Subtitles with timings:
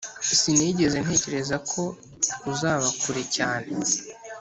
[0.39, 1.81] sinigeze ntekereza ko
[2.51, 3.67] uzaba kure cyane